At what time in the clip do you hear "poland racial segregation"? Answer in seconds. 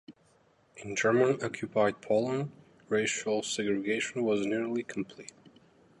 2.01-4.23